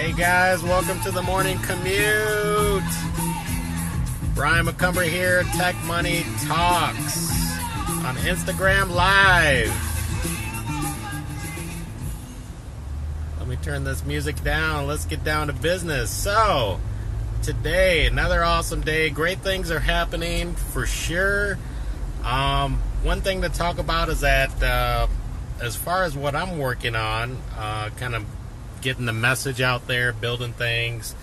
Hey 0.00 0.12
guys, 0.12 0.62
welcome 0.62 0.98
to 1.02 1.10
the 1.10 1.20
morning 1.20 1.58
commute. 1.58 2.82
Brian 4.34 4.64
McCumber 4.64 5.06
here, 5.06 5.42
Tech 5.58 5.76
Money 5.84 6.24
Talks 6.46 7.30
on 8.06 8.16
Instagram 8.16 8.94
Live. 8.94 9.68
Let 13.38 13.46
me 13.46 13.56
turn 13.56 13.84
this 13.84 14.02
music 14.06 14.42
down. 14.42 14.86
Let's 14.86 15.04
get 15.04 15.22
down 15.22 15.48
to 15.48 15.52
business. 15.52 16.10
So, 16.10 16.80
today, 17.42 18.06
another 18.06 18.42
awesome 18.42 18.80
day. 18.80 19.10
Great 19.10 19.40
things 19.40 19.70
are 19.70 19.80
happening 19.80 20.54
for 20.54 20.86
sure. 20.86 21.58
Um, 22.24 22.80
one 23.02 23.20
thing 23.20 23.42
to 23.42 23.50
talk 23.50 23.76
about 23.76 24.08
is 24.08 24.20
that 24.20 24.62
uh, 24.62 25.08
as 25.60 25.76
far 25.76 26.04
as 26.04 26.16
what 26.16 26.34
I'm 26.34 26.56
working 26.56 26.96
on, 26.96 27.36
uh, 27.54 27.90
kind 27.98 28.14
of 28.14 28.24
getting 28.80 29.06
the 29.06 29.12
message 29.12 29.60
out 29.60 29.86
there, 29.86 30.12
building 30.12 30.52
things. 30.52 31.14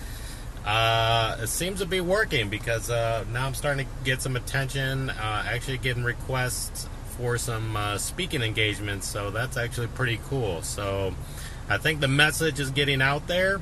Uh, 0.64 1.38
it 1.40 1.48
seems 1.48 1.80
to 1.80 1.86
be 1.86 2.00
working 2.00 2.50
because 2.50 2.90
uh, 2.90 3.24
now 3.32 3.46
I'm 3.46 3.54
starting 3.54 3.86
to 3.86 3.92
get 4.04 4.20
some 4.20 4.36
attention. 4.36 5.10
Uh, 5.10 5.44
actually, 5.46 5.78
getting 5.78 6.04
requests 6.04 6.88
for 7.16 7.38
some 7.38 7.76
uh, 7.76 7.98
speaking 7.98 8.42
engagements, 8.42 9.06
so 9.08 9.30
that's 9.30 9.56
actually 9.56 9.86
pretty 9.88 10.20
cool. 10.28 10.62
So, 10.62 11.14
I 11.68 11.78
think 11.78 12.00
the 12.00 12.08
message 12.08 12.60
is 12.60 12.70
getting 12.70 13.00
out 13.00 13.26
there. 13.26 13.60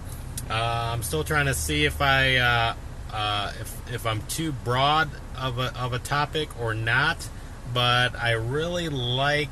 Uh, 0.51 0.91
I'm 0.93 1.03
still 1.03 1.25
trying 1.25 1.47
to 1.47 1.55
see 1.55 1.85
if 1.85 2.01
I 2.01 2.37
uh, 2.37 3.53
if 3.61 3.95
if 3.95 4.07
I'm 4.07 4.23
too 4.23 4.53
broad 4.53 5.09
of 5.39 5.59
a 5.59 5.77
of 5.79 5.93
a 5.93 5.99
topic 5.99 6.49
or 6.61 6.75
not, 6.75 7.29
but 7.73 8.17
I 8.17 8.33
really 8.33 8.89
like 8.89 9.51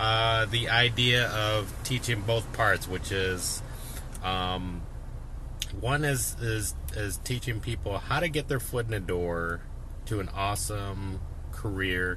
uh, 0.00 0.46
the 0.46 0.70
idea 0.70 1.28
of 1.28 1.70
teaching 1.84 2.22
both 2.22 2.50
parts, 2.54 2.88
which 2.88 3.12
is 3.12 3.62
um, 4.24 4.80
one 5.78 6.04
is, 6.04 6.36
is 6.40 6.74
is 6.96 7.18
teaching 7.18 7.60
people 7.60 7.98
how 7.98 8.18
to 8.18 8.30
get 8.30 8.48
their 8.48 8.60
foot 8.60 8.86
in 8.86 8.92
the 8.92 9.00
door 9.00 9.60
to 10.06 10.18
an 10.20 10.30
awesome 10.30 11.20
career, 11.52 12.16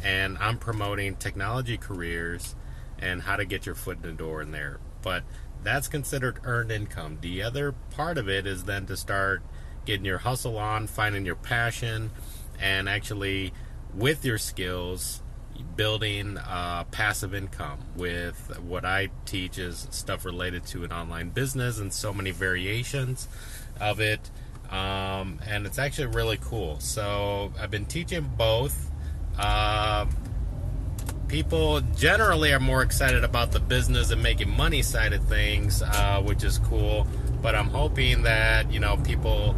and 0.00 0.38
I'm 0.38 0.58
promoting 0.58 1.16
technology 1.16 1.76
careers 1.76 2.54
and 3.00 3.22
how 3.22 3.34
to 3.34 3.44
get 3.44 3.66
your 3.66 3.74
foot 3.74 3.96
in 3.96 4.02
the 4.02 4.12
door 4.12 4.40
in 4.40 4.52
there. 4.52 4.78
But 5.02 5.24
that's 5.64 5.88
considered 5.88 6.38
earned 6.44 6.70
income. 6.70 7.18
The 7.20 7.42
other 7.42 7.72
part 7.90 8.16
of 8.16 8.28
it 8.28 8.46
is 8.46 8.62
then 8.62 8.86
to 8.86 8.96
start 8.96 9.42
getting 9.86 10.04
your 10.04 10.18
hustle 10.18 10.56
on, 10.56 10.86
finding 10.86 11.26
your 11.26 11.34
passion, 11.34 12.12
and 12.60 12.88
actually 12.88 13.52
with 13.92 14.24
your 14.24 14.38
skills 14.38 15.20
building 15.76 16.38
uh, 16.38 16.84
passive 16.90 17.34
income 17.34 17.78
with 17.96 18.58
what 18.60 18.84
I 18.84 19.08
teach 19.26 19.58
is 19.58 19.88
stuff 19.90 20.24
related 20.24 20.66
to 20.66 20.84
an 20.84 20.92
online 20.92 21.30
business 21.30 21.78
and 21.78 21.92
so 21.92 22.12
many 22.12 22.30
variations 22.30 23.28
of 23.80 24.00
it. 24.00 24.30
Um, 24.70 25.40
and 25.46 25.66
it's 25.66 25.78
actually 25.78 26.06
really 26.08 26.38
cool. 26.40 26.80
So 26.80 27.52
I've 27.60 27.70
been 27.70 27.86
teaching 27.86 28.30
both. 28.36 28.90
Uh, 29.38 30.06
people 31.28 31.80
generally 31.96 32.52
are 32.52 32.60
more 32.60 32.82
excited 32.82 33.24
about 33.24 33.52
the 33.52 33.60
business 33.60 34.10
and 34.10 34.22
making 34.22 34.50
money 34.50 34.82
side 34.82 35.12
of 35.12 35.24
things, 35.24 35.82
uh, 35.82 36.22
which 36.24 36.44
is 36.44 36.58
cool. 36.58 37.06
But 37.42 37.54
I'm 37.54 37.68
hoping 37.68 38.22
that 38.22 38.72
you 38.72 38.80
know 38.80 38.96
people 38.98 39.54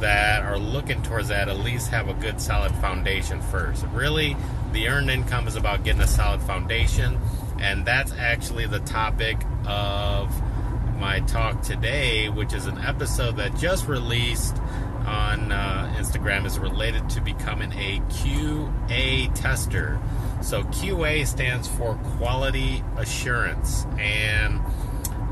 that 0.00 0.42
are 0.42 0.58
looking 0.58 1.02
towards 1.02 1.28
that 1.28 1.48
at 1.48 1.58
least 1.58 1.88
have 1.90 2.08
a 2.08 2.14
good 2.14 2.40
solid 2.40 2.72
foundation 2.76 3.42
first. 3.42 3.84
Really, 3.92 4.36
the 4.72 4.88
earned 4.88 5.10
income 5.10 5.48
is 5.48 5.56
about 5.56 5.84
getting 5.84 6.00
a 6.00 6.06
solid 6.06 6.42
foundation, 6.42 7.18
and 7.58 7.84
that's 7.84 8.12
actually 8.12 8.66
the 8.66 8.80
topic 8.80 9.38
of 9.66 10.30
my 10.98 11.20
talk 11.20 11.62
today, 11.62 12.28
which 12.28 12.52
is 12.52 12.66
an 12.66 12.78
episode 12.78 13.36
that 13.36 13.56
just 13.56 13.86
released 13.86 14.56
on 15.06 15.52
uh, 15.52 15.94
Instagram 15.96 16.44
is 16.44 16.58
related 16.58 17.08
to 17.10 17.20
becoming 17.20 17.72
a 17.72 18.00
QA 18.10 19.34
tester. 19.34 19.98
So 20.42 20.62
QA 20.64 21.26
stands 21.26 21.66
for 21.66 21.94
quality 22.16 22.84
assurance, 22.96 23.86
and 23.98 24.60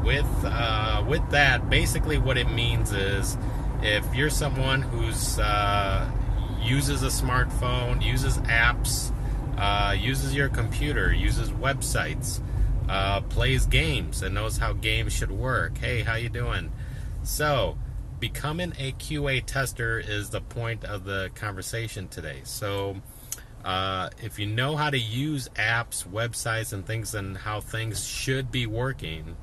with 0.04 0.26
uh, 0.44 1.04
with 1.06 1.28
that, 1.30 1.68
basically 1.68 2.18
what 2.18 2.38
it 2.38 2.50
means 2.50 2.92
is 2.92 3.36
if 3.82 4.14
you're 4.14 4.30
someone 4.30 4.82
who's 4.82 5.38
uh, 5.38 6.10
uses 6.62 7.02
a 7.02 7.08
smartphone, 7.08 8.04
uses 8.04 8.38
apps, 8.38 9.12
uh, 9.56 9.94
uses 9.98 10.34
your 10.34 10.48
computer, 10.48 11.12
uses 11.12 11.50
websites, 11.50 12.40
uh, 12.88 13.20
plays 13.22 13.66
games, 13.66 14.22
and 14.22 14.34
knows 14.34 14.58
how 14.58 14.72
games 14.72 15.12
should 15.12 15.30
work. 15.30 15.78
Hey, 15.78 16.02
how 16.02 16.14
you 16.14 16.28
doing? 16.28 16.72
So, 17.22 17.78
becoming 18.20 18.72
a 18.78 18.92
QA 18.92 19.44
tester 19.44 19.98
is 19.98 20.30
the 20.30 20.40
point 20.40 20.84
of 20.84 21.04
the 21.04 21.30
conversation 21.34 22.08
today. 22.08 22.40
So, 22.44 22.96
uh, 23.64 24.10
if 24.22 24.38
you 24.38 24.46
know 24.46 24.76
how 24.76 24.90
to 24.90 24.98
use 24.98 25.48
apps, 25.56 26.06
websites, 26.06 26.72
and 26.72 26.86
things, 26.86 27.14
and 27.14 27.36
how 27.36 27.60
things 27.60 28.06
should 28.06 28.52
be 28.52 28.66
working, 28.66 29.36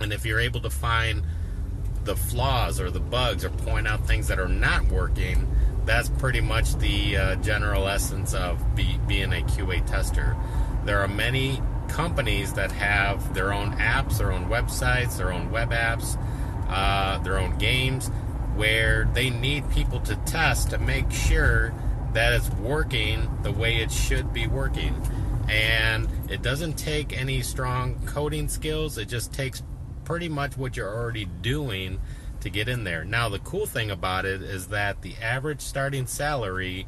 and 0.00 0.12
if 0.12 0.26
you're 0.26 0.40
able 0.40 0.60
to 0.62 0.70
find 0.70 1.22
the 2.04 2.16
flaws 2.16 2.80
or 2.80 2.90
the 2.90 3.00
bugs 3.00 3.44
or 3.44 3.50
point 3.50 3.86
out 3.86 4.06
things 4.06 4.28
that 4.28 4.40
are 4.40 4.48
not 4.48 4.86
working, 4.86 5.46
that's 5.84 6.08
pretty 6.08 6.40
much 6.40 6.76
the 6.76 7.16
uh, 7.16 7.34
general 7.36 7.88
essence 7.88 8.34
of 8.34 8.74
be, 8.74 8.98
being 9.06 9.32
a 9.32 9.42
QA 9.42 9.84
tester. 9.86 10.36
There 10.84 11.00
are 11.00 11.08
many 11.08 11.60
companies 11.88 12.52
that 12.54 12.72
have 12.72 13.34
their 13.34 13.52
own 13.52 13.72
apps, 13.72 14.18
their 14.18 14.32
own 14.32 14.48
websites, 14.48 15.16
their 15.16 15.32
own 15.32 15.50
web 15.50 15.70
apps, 15.70 16.18
uh, 16.68 17.18
their 17.18 17.38
own 17.38 17.58
games, 17.58 18.08
where 18.54 19.08
they 19.12 19.30
need 19.30 19.68
people 19.70 20.00
to 20.00 20.16
test 20.16 20.70
to 20.70 20.78
make 20.78 21.10
sure 21.10 21.74
that 22.12 22.32
it's 22.32 22.48
working 22.50 23.28
the 23.42 23.52
way 23.52 23.76
it 23.76 23.90
should 23.90 24.32
be 24.32 24.46
working. 24.46 24.94
And 25.48 26.08
it 26.28 26.42
doesn't 26.42 26.74
take 26.74 27.18
any 27.18 27.42
strong 27.42 28.00
coding 28.06 28.48
skills, 28.48 28.98
it 28.98 29.06
just 29.06 29.32
takes 29.32 29.62
pretty 30.04 30.28
much 30.28 30.56
what 30.56 30.76
you're 30.76 30.92
already 30.92 31.24
doing 31.24 32.00
to 32.40 32.50
get 32.50 32.68
in 32.68 32.84
there. 32.84 33.04
Now, 33.04 33.28
the 33.28 33.38
cool 33.38 33.66
thing 33.66 33.90
about 33.90 34.24
it 34.24 34.42
is 34.42 34.68
that 34.68 35.02
the 35.02 35.16
average 35.16 35.60
starting 35.60 36.06
salary 36.06 36.86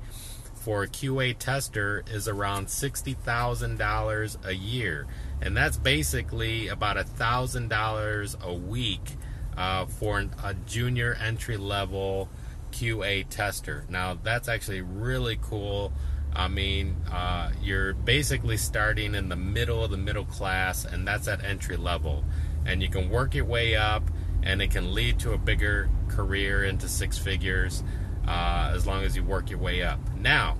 for 0.55 0.85
a 0.85 0.89
QA 0.89 1.37
tester 1.39 2.05
is 2.11 2.29
around 2.29 2.67
$60,000 2.67 4.47
a 4.47 4.55
year. 4.55 5.07
And 5.41 5.57
that's 5.57 5.77
basically 5.77 6.69
about 6.69 6.97
$1,000 6.97 8.43
a 8.43 8.55
week 8.55 9.17
uh, 9.57 9.87
for 9.87 10.21
a 10.43 10.55
junior 10.67 11.15
entry 11.21 11.57
level 11.57 12.29
QA 12.71 13.27
tester. 13.29 13.85
Now, 13.89 14.17
that's 14.23 14.49
actually 14.49 14.83
really 14.83 15.39
cool. 15.43 15.93
I 16.35 16.49
mean, 16.49 16.97
uh, 17.11 17.51
you're 17.61 17.93
basically 17.93 18.57
starting 18.57 19.15
in 19.15 19.29
the 19.29 19.37
middle 19.37 19.85
of 19.85 19.91
the 19.91 19.99
middle 19.99 20.25
class, 20.25 20.85
and 20.85 21.07
that's 21.07 21.29
at 21.29 21.45
entry 21.45 21.77
level 21.77 22.25
and 22.65 22.83
you 22.83 22.89
can 22.89 23.11
work 23.11 23.35
your 23.35 23.45
way 23.45 23.77
up 23.77 24.03
and 24.43 24.61
it 24.61 24.71
can 24.71 24.95
lead 24.95 25.19
to 25.21 25.33
a 25.33 25.39
bigger 25.39 25.89
career 26.09 26.65
into 26.65 26.89
six 26.89 27.19
figures 27.19 27.83
uh, 28.27 28.73
as 28.75 28.87
long 28.87 29.03
as 29.03 29.17
you 29.17 29.25
work 29.25 29.51
your 29.51 29.59
way 29.59 29.83
up. 29.83 30.01
Now 30.17 30.57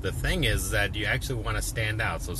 the 0.00 0.12
thing 0.12 0.44
is 0.44 0.70
that 0.70 0.94
you 0.94 1.06
actually 1.06 1.42
want 1.42 1.56
to 1.56 1.62
stand 1.62 2.02
out. 2.02 2.22
So 2.22 2.34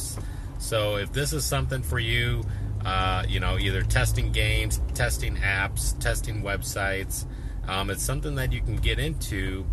so 0.58 0.96
if 0.96 1.12
this 1.12 1.32
is 1.32 1.44
something 1.44 1.82
for 1.82 1.98
you 1.98 2.42
uh, 2.84 3.24
you 3.28 3.40
know 3.40 3.58
either 3.58 3.82
testing 3.82 4.32
games 4.32 4.80
testing 4.94 5.36
apps 5.36 5.98
testing 6.00 6.42
websites 6.42 7.26
um, 7.68 7.90
it's 7.90 8.02
something 8.02 8.34
that 8.34 8.52
you 8.52 8.60
can 8.60 8.76
get 8.76 8.98
into 8.98 9.64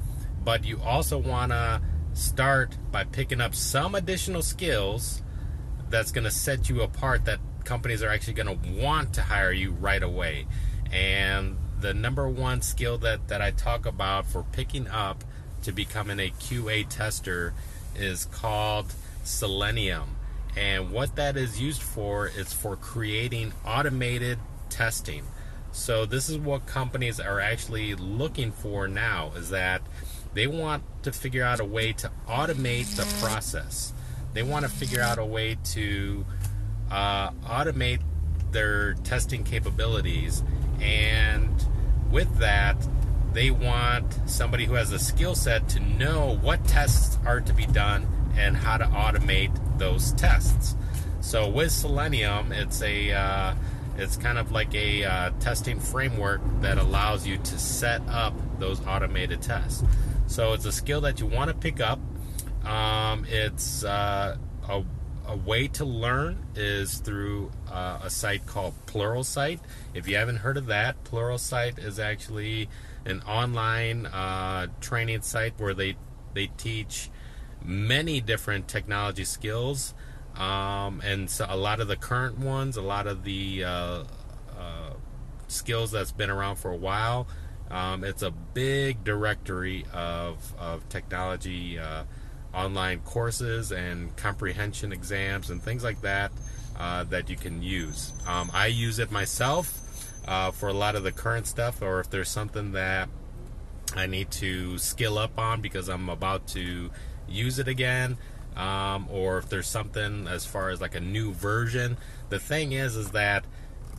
but 0.43 0.63
you 0.63 0.79
also 0.83 1.17
want 1.17 1.51
to 1.51 1.81
start 2.13 2.77
by 2.91 3.03
picking 3.03 3.41
up 3.41 3.55
some 3.55 3.95
additional 3.95 4.41
skills 4.41 5.23
that's 5.89 6.11
going 6.11 6.23
to 6.23 6.31
set 6.31 6.69
you 6.69 6.81
apart 6.81 7.25
that 7.25 7.39
companies 7.63 8.01
are 8.03 8.09
actually 8.09 8.33
going 8.33 8.59
to 8.59 8.81
want 8.81 9.13
to 9.13 9.21
hire 9.21 9.51
you 9.51 9.71
right 9.71 10.01
away. 10.01 10.47
And 10.91 11.57
the 11.79 11.93
number 11.93 12.27
one 12.27 12.61
skill 12.61 12.97
that, 12.99 13.27
that 13.27 13.41
I 13.41 13.51
talk 13.51 13.85
about 13.85 14.25
for 14.25 14.43
picking 14.51 14.87
up 14.87 15.23
to 15.63 15.71
becoming 15.71 16.19
a 16.19 16.31
QA 16.31 16.87
tester 16.87 17.53
is 17.95 18.25
called 18.25 18.93
Selenium. 19.23 20.15
And 20.57 20.91
what 20.91 21.15
that 21.15 21.37
is 21.37 21.61
used 21.61 21.81
for 21.81 22.27
is 22.27 22.53
for 22.53 22.75
creating 22.75 23.53
automated 23.65 24.39
testing. 24.69 25.23
So 25.71 26.05
this 26.05 26.29
is 26.29 26.37
what 26.37 26.65
companies 26.65 27.19
are 27.19 27.39
actually 27.39 27.93
looking 27.95 28.51
for 28.51 28.87
now 28.87 29.31
is 29.35 29.49
that 29.51 29.81
they 30.33 30.47
want 30.47 30.83
to 31.03 31.11
figure 31.11 31.43
out 31.43 31.59
a 31.59 31.65
way 31.65 31.93
to 31.93 32.11
automate 32.27 32.95
the 32.95 33.05
process. 33.23 33.93
They 34.33 34.43
want 34.43 34.65
to 34.65 34.71
figure 34.71 35.01
out 35.01 35.17
a 35.17 35.25
way 35.25 35.57
to 35.65 36.25
uh, 36.91 37.31
automate 37.45 38.01
their 38.51 38.93
testing 38.95 39.43
capabilities. 39.43 40.43
And 40.81 41.63
with 42.11 42.37
that, 42.37 42.75
they 43.33 43.51
want 43.51 44.19
somebody 44.25 44.65
who 44.65 44.73
has 44.73 44.91
a 44.91 44.99
skill 44.99 45.35
set 45.35 45.69
to 45.69 45.79
know 45.79 46.37
what 46.41 46.65
tests 46.65 47.17
are 47.25 47.41
to 47.41 47.53
be 47.53 47.65
done 47.67 48.07
and 48.35 48.57
how 48.57 48.77
to 48.77 48.85
automate 48.85 49.51
those 49.77 50.13
tests. 50.13 50.75
So 51.21 51.47
with 51.47 51.71
Selenium, 51.71 52.51
it's 52.51 52.81
a 52.81 53.11
uh, 53.11 53.55
it's 53.97 54.15
kind 54.15 54.37
of 54.37 54.51
like 54.51 54.73
a 54.73 55.03
uh, 55.03 55.31
testing 55.39 55.79
framework 55.79 56.41
that 56.61 56.77
allows 56.77 57.27
you 57.27 57.37
to 57.37 57.59
set 57.59 58.01
up 58.07 58.33
those 58.57 58.85
automated 58.87 59.41
tests. 59.41 59.83
So 60.27 60.53
it's 60.53 60.65
a 60.65 60.71
skill 60.71 61.01
that 61.01 61.19
you 61.19 61.25
want 61.25 61.49
to 61.49 61.55
pick 61.55 61.81
up. 61.81 61.99
Um, 62.65 63.25
it's 63.27 63.83
uh, 63.83 64.37
a, 64.67 64.83
a, 65.31 65.35
way 65.35 65.67
to 65.67 65.85
learn 65.85 66.45
is 66.55 66.97
through 66.99 67.51
uh, 67.71 67.99
a 68.03 68.09
site 68.09 68.45
called 68.45 68.73
Pluralsight. 68.85 69.59
If 69.93 70.07
you 70.07 70.15
haven't 70.17 70.37
heard 70.37 70.57
of 70.57 70.65
that, 70.67 71.03
Pluralsight 71.03 71.79
is 71.83 71.99
actually 71.99 72.69
an 73.05 73.21
online 73.21 74.05
uh, 74.05 74.67
training 74.81 75.21
site 75.21 75.53
where 75.57 75.73
they 75.73 75.95
they 76.33 76.47
teach 76.57 77.09
many 77.63 78.21
different 78.21 78.67
technology 78.67 79.25
skills 79.25 79.93
um, 80.39 81.01
and 81.03 81.29
so 81.29 81.45
a 81.47 81.57
lot 81.57 81.81
of 81.81 81.87
the 81.87 81.97
current 81.97 82.39
ones, 82.39 82.77
a 82.77 82.81
lot 82.81 83.07
of 83.07 83.23
the 83.23 83.65
uh, 83.65 84.03
uh, 84.57 84.93
skills 85.47 85.91
that's 85.91 86.13
been 86.13 86.29
around 86.29 86.55
for 86.55 86.71
a 86.71 86.77
while. 86.77 87.27
Um, 87.69 88.03
it's 88.03 88.23
a 88.23 88.31
big 88.31 89.03
directory 89.03 89.85
of, 89.93 90.55
of 90.57 90.87
technology 90.89 91.77
uh, 91.77 92.05
online 92.53 92.99
courses 93.01 93.71
and 93.71 94.15
comprehension 94.17 94.91
exams 94.91 95.49
and 95.49 95.61
things 95.61 95.83
like 95.83 96.01
that 96.01 96.31
uh, 96.77 97.03
that 97.05 97.29
you 97.29 97.35
can 97.35 97.61
use. 97.61 98.13
Um, 98.27 98.49
I 98.53 98.67
use 98.67 98.99
it 98.99 99.11
myself 99.11 99.79
uh, 100.27 100.51
for 100.51 100.69
a 100.69 100.73
lot 100.73 100.95
of 100.95 101.03
the 101.03 101.11
current 101.11 101.47
stuff, 101.47 101.81
or 101.81 101.99
if 101.99 102.09
there's 102.09 102.29
something 102.29 102.71
that 102.73 103.09
I 103.95 104.05
need 104.05 104.31
to 104.31 104.77
skill 104.77 105.17
up 105.17 105.37
on 105.39 105.61
because 105.61 105.89
I'm 105.89 106.09
about 106.09 106.47
to 106.49 106.91
use 107.27 107.59
it 107.59 107.67
again 107.67 108.17
um, 108.55 109.07
or 109.09 109.37
if 109.37 109.49
there's 109.49 109.67
something 109.67 110.27
as 110.27 110.45
far 110.45 110.69
as 110.69 110.81
like 110.81 110.95
a 110.95 110.99
new 110.99 111.31
version. 111.31 111.97
The 112.29 112.39
thing 112.39 112.73
is, 112.73 112.95
is 112.95 113.11
that 113.11 113.45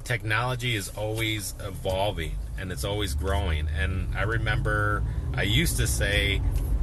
technology 0.04 0.76
is 0.76 0.90
always 0.90 1.54
evolving 1.60 2.36
and 2.58 2.70
it's 2.70 2.84
always 2.84 3.14
growing. 3.14 3.68
And 3.68 4.14
I 4.16 4.22
remember 4.22 5.02
I 5.34 5.42
used 5.42 5.76
to 5.78 5.86
say 5.86 6.40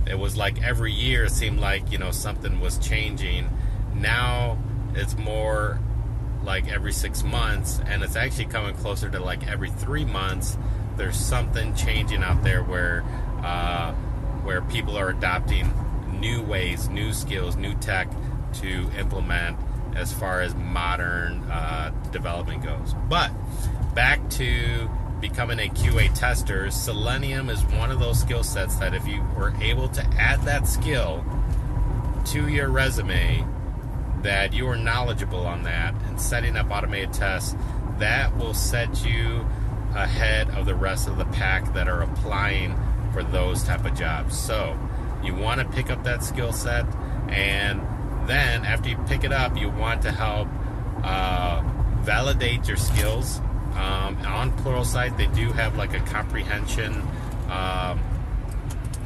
it 0.10 0.18
was 0.18 0.36
like 0.38 0.64
every 0.64 0.94
year 0.94 1.26
it 1.26 1.32
seemed 1.32 1.60
like 1.60 1.92
you 1.92 1.98
know 1.98 2.12
something 2.12 2.60
was 2.60 2.78
changing. 2.78 3.50
Now 3.94 4.58
it's 4.94 5.18
more 5.18 5.80
like 6.44 6.72
every 6.72 6.94
six 6.94 7.24
months, 7.24 7.82
and 7.86 8.04
it's 8.04 8.16
actually 8.16 8.46
coming 8.46 8.76
closer 8.76 9.10
to 9.10 9.20
like 9.20 9.48
every 9.48 9.70
three 9.70 10.06
months. 10.06 10.58
There's 10.96 11.18
something 11.18 11.76
changing 11.76 12.24
out 12.24 12.44
there 12.44 12.64
where 12.64 13.04
uh, 13.44 13.94
where 14.44 14.62
people 14.62 14.98
are 14.98 15.10
adopting 15.10 15.72
new 16.20 16.42
ways, 16.42 16.90
new 16.90 17.14
skills, 17.14 17.56
new 17.56 17.76
tech 17.76 18.10
to 18.54 18.90
implement 18.98 19.58
as 19.96 20.14
far 20.14 20.42
as 20.42 20.56
modern 20.56 21.44
uh, 21.52 21.92
development 22.12 22.64
goes. 22.64 22.94
But 23.10 23.32
back 23.94 24.28
to 24.32 24.90
becoming 25.20 25.60
a 25.60 25.70
QA 25.70 26.14
tester, 26.14 26.70
Selenium 26.70 27.50
is 27.50 27.64
one 27.66 27.92
of 27.92 28.00
those 28.00 28.20
skill 28.20 28.44
sets 28.44 28.76
that 28.76 28.94
if 28.94 29.08
you 29.08 29.24
were 29.36 29.54
able 29.62 29.90
to 29.90 30.04
add 30.18 30.42
that 30.44 30.68
skill 30.68 31.26
to 32.26 32.48
your 32.48 32.70
resume, 32.70 33.46
that 34.22 34.54
you 34.54 34.68
are 34.68 34.76
knowledgeable 34.76 35.46
on 35.46 35.64
that 35.64 35.94
and 36.08 36.20
setting 36.20 36.56
up 36.56 36.70
automated 36.70 37.14
tests, 37.14 37.56
that 38.00 38.36
will 38.38 38.54
set 38.54 39.06
you 39.06 39.46
ahead 39.96 40.50
of 40.52 40.66
the 40.66 40.76
rest 40.76 41.08
of 41.08 41.18
the 41.18 41.26
pack 41.26 41.74
that 41.74 41.88
are 41.88 42.02
applying 42.04 42.76
for 43.14 43.24
those 43.24 43.64
type 43.64 43.86
of 43.86 43.96
jobs. 43.96 44.38
So 44.38 44.78
you 45.24 45.34
want 45.34 45.62
to 45.62 45.68
pick 45.68 45.90
up 45.90 46.04
that 46.04 46.24
skill 46.24 46.54
set, 46.54 46.86
and 47.30 47.82
then 48.28 48.66
after 48.66 48.90
you 48.90 48.98
pick 49.08 49.24
it 49.24 49.32
up, 49.32 49.58
you 49.58 49.70
want 49.70 50.02
to 50.04 50.12
help 50.12 50.48
uh, 51.04 51.64
validate 52.02 52.68
your 52.68 52.78
skills. 52.78 53.42
Um, 53.78 54.18
on 54.26 54.58
Pluralsight, 54.58 55.18
they 55.18 55.28
do 55.28 55.52
have 55.52 55.78
like 55.78 55.94
a 55.94 56.00
comprehension 56.00 56.94
um, 57.50 58.00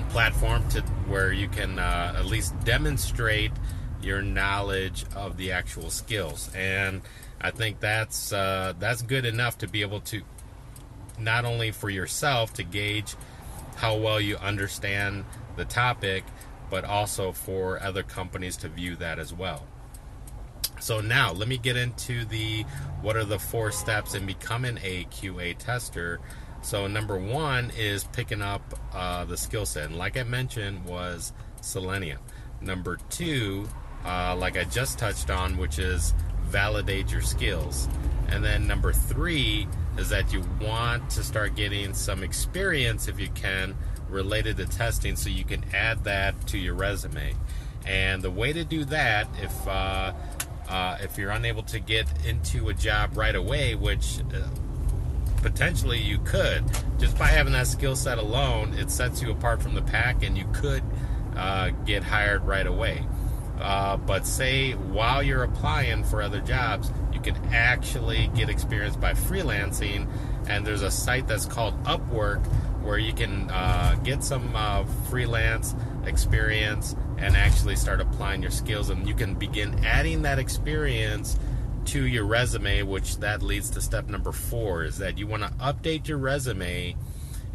platform 0.09 0.67
to 0.69 0.81
where 1.07 1.33
you 1.33 1.47
can 1.49 1.77
uh, 1.77 2.13
at 2.17 2.25
least 2.25 2.57
demonstrate 2.63 3.51
your 4.01 4.21
knowledge 4.21 5.05
of 5.15 5.37
the 5.37 5.51
actual 5.51 5.89
skills, 5.89 6.49
and 6.55 7.01
I 7.39 7.51
think 7.51 7.79
that's 7.79 8.31
uh, 8.31 8.73
that's 8.79 9.01
good 9.01 9.25
enough 9.25 9.57
to 9.59 9.67
be 9.67 9.81
able 9.81 9.99
to 10.01 10.21
not 11.19 11.45
only 11.45 11.71
for 11.71 11.89
yourself 11.89 12.53
to 12.53 12.63
gauge 12.63 13.15
how 13.75 13.97
well 13.97 14.21
you 14.21 14.37
understand 14.37 15.25
the 15.55 15.65
topic, 15.65 16.23
but 16.69 16.83
also 16.85 17.31
for 17.31 17.81
other 17.81 18.03
companies 18.03 18.57
to 18.57 18.69
view 18.69 18.95
that 18.95 19.19
as 19.19 19.33
well. 19.33 19.67
So 20.81 20.99
now 20.99 21.31
let 21.31 21.47
me 21.47 21.57
get 21.57 21.77
into 21.77 22.25
the 22.25 22.63
what 23.01 23.15
are 23.15 23.23
the 23.23 23.39
four 23.39 23.71
steps 23.71 24.15
in 24.15 24.25
becoming 24.25 24.77
a 24.83 25.05
QA 25.05 25.57
tester. 25.57 26.19
So 26.63 26.87
number 26.87 27.17
one 27.17 27.71
is 27.77 28.03
picking 28.05 28.41
up 28.41 28.61
uh, 28.93 29.25
the 29.25 29.37
skill 29.37 29.65
set, 29.65 29.85
and 29.85 29.97
like 29.97 30.17
I 30.17 30.23
mentioned, 30.23 30.85
was 30.85 31.33
Selenium. 31.61 32.19
Number 32.61 32.97
two, 33.09 33.67
uh, 34.05 34.35
like 34.35 34.57
I 34.57 34.63
just 34.63 34.99
touched 34.99 35.29
on, 35.29 35.57
which 35.57 35.79
is 35.79 36.13
validate 36.43 37.11
your 37.11 37.21
skills. 37.21 37.87
And 38.27 38.43
then 38.43 38.67
number 38.67 38.93
three 38.93 39.67
is 39.97 40.09
that 40.09 40.31
you 40.33 40.43
want 40.61 41.09
to 41.11 41.23
start 41.23 41.55
getting 41.55 41.93
some 41.93 42.23
experience 42.23 43.07
if 43.07 43.19
you 43.19 43.29
can 43.29 43.75
related 44.09 44.57
to 44.57 44.65
testing 44.65 45.15
so 45.15 45.29
you 45.29 45.43
can 45.43 45.63
add 45.73 46.03
that 46.03 46.47
to 46.47 46.57
your 46.57 46.75
resume. 46.75 47.33
And 47.85 48.21
the 48.21 48.31
way 48.31 48.53
to 48.53 48.63
do 48.63 48.85
that, 48.85 49.27
if 49.41 49.67
uh, 49.67 50.13
uh, 50.71 50.97
if 51.01 51.17
you're 51.17 51.31
unable 51.31 51.63
to 51.63 51.79
get 51.79 52.07
into 52.25 52.69
a 52.69 52.73
job 52.73 53.17
right 53.17 53.35
away, 53.35 53.75
which 53.75 54.19
uh, 54.33 54.47
potentially 55.41 55.99
you 55.99 56.17
could, 56.19 56.63
just 56.97 57.17
by 57.17 57.27
having 57.27 57.51
that 57.53 57.67
skill 57.67 57.95
set 57.95 58.17
alone, 58.17 58.73
it 58.75 58.89
sets 58.89 59.21
you 59.21 59.31
apart 59.31 59.61
from 59.61 59.75
the 59.75 59.81
pack, 59.81 60.23
and 60.23 60.37
you 60.37 60.45
could 60.53 60.81
uh, 61.35 61.71
get 61.85 62.03
hired 62.03 62.43
right 62.45 62.65
away. 62.65 63.05
Uh, 63.59 63.97
but 63.97 64.25
say 64.25 64.71
while 64.71 65.21
you're 65.21 65.43
applying 65.43 66.03
for 66.03 66.21
other 66.21 66.39
jobs, 66.39 66.91
you 67.13 67.19
can 67.19 67.35
actually 67.53 68.31
get 68.33 68.49
experience 68.49 68.95
by 68.95 69.13
freelancing. 69.13 70.07
And 70.47 70.65
there's 70.65 70.81
a 70.81 70.89
site 70.89 71.27
that's 71.27 71.45
called 71.45 71.81
Upwork 71.83 72.43
where 72.81 72.97
you 72.97 73.13
can 73.13 73.51
uh, 73.51 73.95
get 74.03 74.23
some 74.23 74.55
uh, 74.55 74.85
freelance 75.09 75.75
experience 76.05 76.95
and 77.17 77.35
actually 77.35 77.75
start 77.75 78.01
applying 78.01 78.41
your 78.41 78.51
skills 78.51 78.89
and 78.89 79.07
you 79.07 79.13
can 79.13 79.35
begin 79.35 79.83
adding 79.85 80.21
that 80.21 80.39
experience 80.39 81.37
to 81.85 82.05
your 82.05 82.25
resume 82.25 82.83
which 82.83 83.17
that 83.17 83.41
leads 83.41 83.69
to 83.69 83.81
step 83.81 84.07
number 84.07 84.31
four 84.31 84.83
is 84.83 84.97
that 84.97 85.17
you 85.17 85.27
want 85.27 85.43
to 85.43 85.49
update 85.59 86.07
your 86.07 86.17
resume 86.17 86.95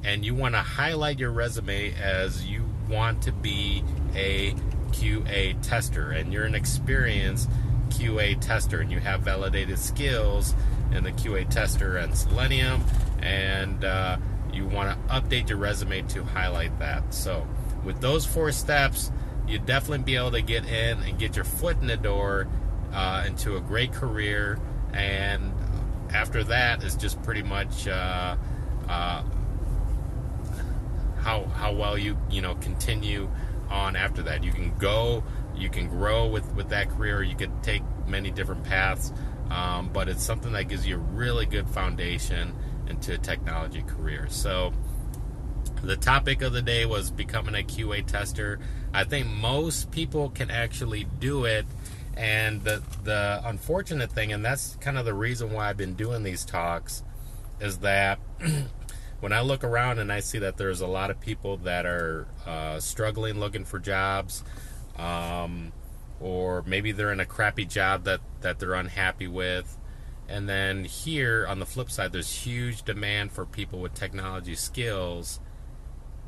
and 0.05 0.25
you 0.25 0.35
want 0.35 0.55
to 0.55 0.61
highlight 0.61 1.19
your 1.19 1.31
resume 1.31 1.93
as 1.95 2.47
you 2.47 2.65
want 2.89 3.23
to 3.23 3.33
be 3.33 3.83
a 4.15 4.53
qa 4.91 5.61
tester 5.63 6.11
and 6.11 6.33
you're 6.33 6.45
an 6.45 6.55
experienced 6.55 7.49
qa 7.91 8.41
tester 8.41 8.81
and 8.81 8.91
you 8.91 8.99
have 8.99 9.21
validated 9.21 9.79
skills 9.79 10.55
in 10.93 11.05
the 11.05 11.13
qa 11.13 11.49
tester 11.51 11.97
and 11.97 12.17
selenium 12.17 12.83
and 13.21 13.85
uh, 13.85 14.17
you 14.57 14.67
want 14.67 14.91
to 14.91 15.15
update 15.15 15.49
your 15.49 15.59
resume 15.59 16.03
to 16.03 16.25
highlight 16.25 16.77
that. 16.79 17.13
So, 17.15 17.47
with 17.87 18.01
those 18.01 18.27
four 18.27 18.51
steps, 18.53 19.11
you'd 19.47 19.65
definitely 19.65 20.05
be 20.05 20.17
able 20.17 20.33
to 20.33 20.43
get 20.43 20.67
in 20.67 21.01
and 21.05 21.19
get 21.19 21.37
your 21.37 21.45
foot 21.45 21.81
in 21.81 21.87
the 21.87 21.97
door 21.97 22.49
uh, 22.93 23.25
into 23.27 23.57
a 23.57 23.61
great 23.61 23.93
career. 23.93 24.59
And 24.93 25.55
after 26.13 26.43
that 26.45 26.83
is 26.83 26.97
just 26.97 27.23
pretty 27.23 27.43
much 27.43 27.87
uh, 27.87 28.37
uh, 28.89 29.23
how 31.21 31.45
how 31.45 31.73
well 31.73 31.97
you 31.97 32.17
you 32.31 32.43
know 32.43 32.57
continue 32.57 33.31
on 33.71 33.97
after 33.97 34.23
that. 34.23 34.43
You 34.43 34.53
can 34.53 34.77
go, 34.79 35.23
you 35.55 35.71
can 35.71 35.89
grow 35.89 36.27
with 36.27 36.53
with 36.55 36.69
that 36.71 36.91
career. 36.91 37.23
You 37.23 37.37
could 37.37 37.63
take 37.63 37.83
many 38.07 38.31
different 38.31 38.65
paths, 38.65 39.13
um, 39.51 39.91
but 39.93 40.09
it's 40.09 40.23
something 40.25 40.53
that 40.53 40.69
gives 40.69 40.87
you 40.87 40.97
a 40.97 40.99
really 40.99 41.47
good 41.47 41.69
foundation 41.69 42.55
into 42.89 43.15
a 43.15 43.19
technology 43.19 43.83
career. 43.83 44.27
So, 44.29 44.73
the 45.83 45.97
topic 45.97 46.43
of 46.43 46.53
the 46.53 46.63
day 46.63 46.87
was 46.87 47.11
becoming 47.11 47.55
a 47.55 47.65
QA 47.65 48.05
tester. 48.05 48.59
I 48.93 49.05
think 49.05 49.27
most 49.27 49.91
people 49.91 50.31
can 50.31 50.51
actually 50.51 51.05
do 51.19 51.45
it. 51.45 51.67
And 52.17 52.63
the, 52.65 52.83
the 53.05 53.43
unfortunate 53.45 54.11
thing, 54.11 54.33
and 54.33 54.45
that's 54.45 54.77
kind 54.77 54.97
of 54.97 55.05
the 55.05 55.15
reason 55.15 55.53
why 55.53 55.69
I've 55.69 55.77
been 55.77 55.95
doing 55.95 56.23
these 56.23 56.45
talks, 56.45 57.03
is 57.61 57.79
that 57.79 58.19
when 59.21 59.33
I 59.33 59.41
look 59.43 59.63
around 59.63 59.99
and 59.99 60.11
I 60.11 60.21
see 60.21 60.39
that 60.39 60.57
there's 60.57 60.81
a 60.81 60.87
lot 60.87 61.11
of 61.11 61.21
people 61.21 61.59
that 61.59 61.85
are 61.85 62.27
uh, 62.47 62.81
struggling 62.81 63.39
looking 63.39 63.65
for 63.65 63.79
jobs, 63.79 64.45
um, 64.97 65.73
or 66.21 66.63
maybe 66.67 66.93
they're 66.93 67.13
in 67.13 67.21
a 67.21 67.27
crappy 67.27 67.67
job 67.67 68.05
that, 68.05 68.21
that 68.41 68.59
they're 68.59 68.75
unhappy 68.75 69.29
with, 69.29 69.77
and 70.29 70.49
then 70.49 70.85
here 70.85 71.47
on 71.49 71.61
the 71.61 71.67
flip 71.67 71.91
side, 71.91 72.13
there's 72.13 72.33
huge 72.33 72.83
demand 72.83 73.33
for 73.33 73.47
people 73.47 73.81
with 73.81 73.95
technology 73.95 74.57
skills, 74.57 75.41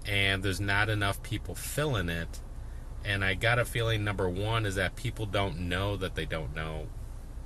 and 0.06 0.42
there's 0.42 0.60
not 0.60 0.88
enough 0.88 1.22
people 1.22 1.54
filling 1.54 2.08
it. 2.08 2.40
And 3.04 3.24
I 3.24 3.34
got 3.34 3.58
a 3.58 3.64
feeling 3.64 4.04
number 4.04 4.28
one 4.28 4.66
is 4.66 4.74
that 4.74 4.96
people 4.96 5.26
don't 5.26 5.60
know 5.68 5.96
that 5.96 6.14
they 6.14 6.24
don't 6.24 6.54
know 6.54 6.88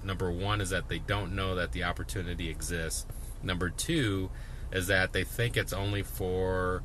number 0.05 0.31
one 0.31 0.61
is 0.61 0.71
that 0.71 0.89
they 0.89 0.99
don't 0.99 1.35
know 1.35 1.55
that 1.55 1.73
the 1.73 1.85
opportunity 1.85 2.49
exists. 2.49 3.07
Number 3.43 3.71
two 3.71 4.31
is 4.71 4.87
that 4.87 5.13
they 5.13 5.25
think 5.25 5.57
it's 5.57 5.73
only 5.73 6.03
for 6.03 6.83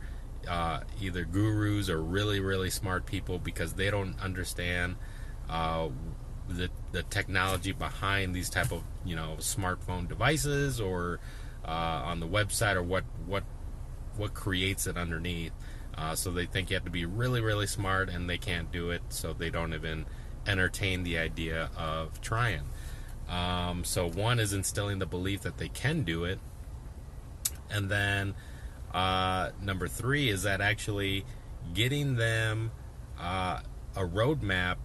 uh, 0.48 0.82
either 1.02 1.26
gurus 1.26 1.90
or 1.90 2.02
really 2.02 2.40
really 2.40 2.70
smart 2.70 3.06
people 3.06 3.38
because 3.38 3.74
they 3.74 3.90
don't 3.90 4.20
understand 4.20 4.96
uh, 5.50 5.90
the 6.48 6.70
the 6.92 7.04
technology 7.04 7.72
behind 7.72 8.34
these 8.34 8.50
type 8.50 8.72
of 8.72 8.84
you 9.06 9.16
know 9.16 9.36
smartphone 9.40 10.08
devices 10.08 10.80
or 10.80 11.20
uh, 11.66 12.02
on 12.06 12.20
the 12.20 12.28
website 12.28 12.76
or 12.76 12.84
what 12.84 13.04
what 13.26 13.44
what 14.18 14.34
creates 14.34 14.88
it 14.88 14.98
underneath. 14.98 15.54
Uh, 15.98 16.16
so 16.16 16.32
they 16.32 16.46
think 16.46 16.70
you 16.70 16.76
have 16.76 16.86
to 16.86 16.92
be 16.92 17.06
really 17.06 17.42
really 17.42 17.68
smart 17.68 18.10
and 18.10 18.30
they 18.30 18.38
can't 18.38 18.72
do 18.72 18.92
it, 18.92 19.02
so 19.10 19.34
they 19.34 19.50
don't 19.50 19.74
even 19.74 20.06
entertain 20.46 21.04
the 21.04 21.18
idea 21.18 21.70
of 21.78 22.22
trying. 22.22 22.64
Um, 23.28 23.84
so 23.84 24.10
one 24.10 24.40
is 24.40 24.54
instilling 24.54 25.00
the 25.00 25.06
belief 25.06 25.42
that 25.42 25.58
they 25.58 25.70
can 25.70 26.04
do 26.04 26.24
it, 26.24 26.40
and 27.70 27.90
then 27.90 28.36
uh, 28.94 29.52
number 29.62 29.88
three 29.88 30.30
is 30.30 30.44
that 30.44 30.62
actually 30.62 31.26
getting 31.74 32.16
them 32.16 32.72
uh, 33.20 33.60
a 33.96 34.02
roadmap 34.02 34.78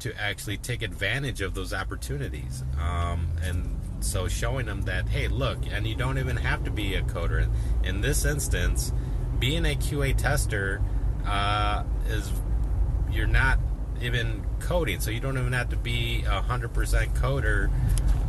to 0.00 0.20
actually 0.20 0.56
take 0.56 0.82
advantage 0.82 1.40
of 1.40 1.54
those 1.54 1.72
opportunities. 1.72 2.64
Um, 2.78 3.28
and 3.42 3.78
so 4.04 4.28
showing 4.28 4.66
them 4.66 4.82
that, 4.82 5.08
hey, 5.08 5.28
look, 5.28 5.58
and 5.70 5.86
you 5.86 5.94
don't 5.94 6.18
even 6.18 6.36
have 6.36 6.64
to 6.64 6.70
be 6.70 6.94
a 6.94 7.02
coder. 7.02 7.48
In 7.82 8.00
this 8.00 8.24
instance, 8.24 8.92
being 9.38 9.64
a 9.64 9.74
QA 9.74 10.16
tester 10.16 10.82
uh, 11.26 11.84
is 12.08 12.30
you're 13.10 13.26
not 13.26 13.58
even 14.00 14.44
coding, 14.60 15.00
so 15.00 15.10
you 15.10 15.20
don't 15.20 15.38
even 15.38 15.52
have 15.52 15.70
to 15.70 15.76
be 15.76 16.24
a 16.26 16.42
hundred 16.42 16.72
percent 16.74 17.14
coder. 17.14 17.70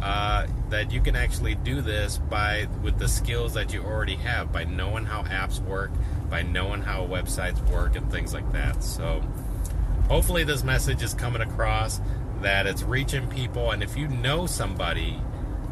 Uh, 0.01 0.45
that 0.69 0.91
you 0.91 1.01
can 1.01 1.15
actually 1.15 1.55
do 1.55 1.81
this 1.81 2.19
by 2.29 2.67
with 2.83 2.99
the 2.99 3.07
skills 3.07 3.55
that 3.55 3.73
you 3.73 3.81
already 3.81 4.15
have, 4.15 4.51
by 4.51 4.63
knowing 4.63 5.03
how 5.03 5.23
apps 5.23 5.59
work, 5.59 5.89
by 6.29 6.43
knowing 6.43 6.81
how 6.81 7.05
websites 7.07 7.59
work, 7.71 7.95
and 7.95 8.11
things 8.11 8.33
like 8.33 8.51
that. 8.51 8.83
So 8.83 9.23
hopefully 10.07 10.43
this 10.43 10.63
message 10.63 11.01
is 11.01 11.13
coming 11.13 11.41
across 11.41 12.01
that 12.41 12.67
it's 12.67 12.83
reaching 12.83 13.27
people 13.27 13.71
and 13.71 13.81
if 13.81 13.97
you 13.97 14.07
know 14.07 14.45
somebody 14.45 15.19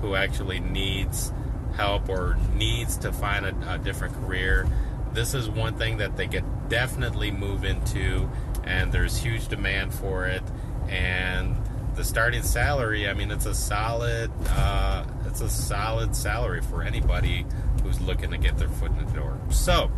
who 0.03 0.15
actually 0.15 0.59
needs 0.59 1.31
help 1.75 2.07
or 2.07 2.37
needs 2.53 2.97
to 2.97 3.11
find 3.11 3.45
a, 3.45 3.73
a 3.73 3.77
different 3.79 4.13
career 4.13 4.67
this 5.13 5.33
is 5.33 5.47
one 5.47 5.75
thing 5.75 5.97
that 5.97 6.17
they 6.17 6.27
could 6.27 6.43
definitely 6.69 7.31
move 7.31 7.63
into 7.63 8.29
and 8.63 8.91
there's 8.91 9.17
huge 9.17 9.47
demand 9.47 9.93
for 9.93 10.25
it. 10.25 10.43
And 10.89 11.55
the 11.95 12.03
starting 12.03 12.41
salary 12.41 13.07
i 13.07 13.13
mean 13.13 13.29
it's 13.29 13.45
a 13.45 13.53
solid 13.53 14.31
uh, 14.49 15.05
it's 15.27 15.41
a 15.41 15.49
solid 15.49 16.15
salary 16.15 16.59
for 16.59 16.81
anybody 16.81 17.45
who's 17.83 18.01
looking 18.01 18.31
to 18.31 18.37
get 18.39 18.57
their 18.57 18.69
foot 18.69 18.89
in 18.91 19.05
the 19.05 19.11
door. 19.11 19.39
So 19.51 19.91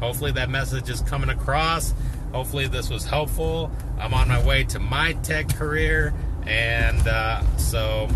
hopefully 0.00 0.32
that 0.32 0.50
message 0.50 0.90
is 0.90 1.00
coming 1.02 1.30
across. 1.30 1.94
Hopefully, 2.32 2.66
this 2.66 2.90
was 2.90 3.06
helpful. 3.06 3.70
I'm 3.98 4.12
on 4.12 4.28
my 4.28 4.44
way 4.44 4.64
to 4.64 4.78
my 4.78 5.14
tech 5.14 5.48
career, 5.56 6.12
and 6.46 7.08
uh, 7.08 7.40
so 7.56 8.06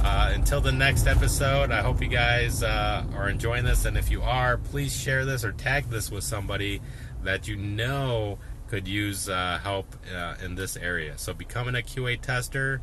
uh, 0.00 0.30
until 0.34 0.60
the 0.60 0.72
next 0.72 1.06
episode, 1.06 1.70
I 1.70 1.82
hope 1.82 2.00
you 2.02 2.08
guys 2.08 2.62
uh, 2.62 3.04
are 3.14 3.28
enjoying 3.28 3.64
this. 3.64 3.84
And 3.84 3.96
if 3.96 4.10
you 4.10 4.22
are, 4.22 4.56
please 4.56 4.94
share 4.96 5.24
this 5.24 5.44
or 5.44 5.52
tag 5.52 5.90
this 5.90 6.10
with 6.10 6.24
somebody 6.24 6.80
that 7.22 7.48
you 7.48 7.56
know 7.56 8.38
could 8.68 8.86
use 8.86 9.28
uh, 9.28 9.58
help 9.62 9.94
uh, 10.14 10.34
in 10.44 10.54
this 10.54 10.76
area. 10.76 11.16
So, 11.18 11.34
becoming 11.34 11.74
a 11.74 11.78
QA 11.78 12.20
tester, 12.20 12.80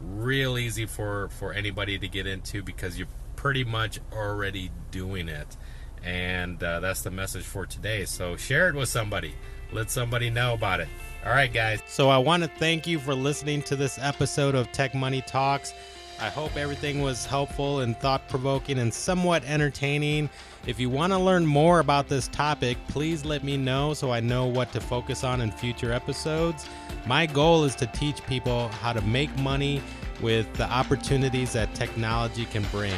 real 0.00 0.58
easy 0.58 0.86
for 0.86 1.28
for 1.28 1.52
anybody 1.52 1.98
to 1.98 2.08
get 2.08 2.26
into 2.26 2.62
because 2.62 2.98
you're 2.98 3.08
pretty 3.36 3.64
much 3.64 4.00
already 4.12 4.70
doing 4.90 5.28
it. 5.28 5.56
And 6.02 6.62
uh, 6.62 6.80
that's 6.80 7.02
the 7.02 7.10
message 7.10 7.44
for 7.44 7.66
today. 7.66 8.04
So, 8.04 8.36
share 8.36 8.68
it 8.68 8.74
with 8.74 8.88
somebody 8.88 9.34
let 9.72 9.90
somebody 9.90 10.30
know 10.30 10.54
about 10.54 10.80
it. 10.80 10.88
All 11.24 11.32
right, 11.32 11.52
guys. 11.52 11.80
So 11.86 12.08
I 12.08 12.18
want 12.18 12.42
to 12.42 12.48
thank 12.48 12.86
you 12.86 12.98
for 12.98 13.14
listening 13.14 13.62
to 13.62 13.76
this 13.76 13.98
episode 13.98 14.54
of 14.54 14.70
Tech 14.72 14.94
Money 14.94 15.22
Talks. 15.22 15.72
I 16.20 16.28
hope 16.28 16.56
everything 16.56 17.02
was 17.02 17.26
helpful 17.26 17.80
and 17.80 17.96
thought 17.96 18.28
provoking 18.28 18.78
and 18.78 18.92
somewhat 18.92 19.44
entertaining. 19.44 20.30
If 20.66 20.78
you 20.78 20.88
want 20.88 21.12
to 21.12 21.18
learn 21.18 21.44
more 21.44 21.80
about 21.80 22.08
this 22.08 22.28
topic, 22.28 22.78
please 22.88 23.24
let 23.24 23.42
me 23.42 23.56
know 23.56 23.94
so 23.94 24.12
I 24.12 24.20
know 24.20 24.46
what 24.46 24.72
to 24.72 24.80
focus 24.80 25.24
on 25.24 25.40
in 25.40 25.50
future 25.50 25.92
episodes. 25.92 26.68
My 27.06 27.26
goal 27.26 27.64
is 27.64 27.74
to 27.76 27.86
teach 27.86 28.24
people 28.26 28.68
how 28.68 28.92
to 28.92 29.00
make 29.02 29.36
money 29.38 29.82
with 30.20 30.52
the 30.54 30.70
opportunities 30.70 31.52
that 31.54 31.74
technology 31.74 32.44
can 32.44 32.62
bring. 32.70 32.94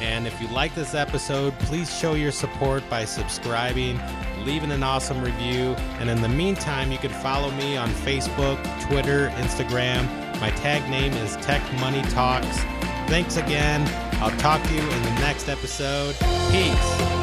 And 0.00 0.26
if 0.26 0.40
you 0.40 0.48
like 0.48 0.74
this 0.74 0.94
episode, 0.94 1.58
please 1.60 1.96
show 1.96 2.14
your 2.14 2.32
support 2.32 2.88
by 2.88 3.04
subscribing 3.04 3.98
leaving 4.44 4.70
an 4.72 4.82
awesome 4.82 5.20
review. 5.22 5.74
And 6.00 6.08
in 6.08 6.22
the 6.22 6.28
meantime, 6.28 6.90
you 6.90 6.98
can 6.98 7.10
follow 7.10 7.50
me 7.52 7.76
on 7.76 7.90
Facebook, 7.90 8.58
Twitter, 8.88 9.28
Instagram. 9.36 10.27
My 10.40 10.50
tag 10.50 10.88
name 10.88 11.12
is 11.14 11.36
Tech 11.38 11.62
Money 11.80 12.02
Talks. 12.10 12.58
Thanks 13.08 13.36
again. 13.36 13.82
I'll 14.20 14.36
talk 14.38 14.62
to 14.62 14.74
you 14.74 14.82
in 14.82 15.02
the 15.02 15.14
next 15.20 15.48
episode. 15.48 16.14
Peace. 16.50 17.17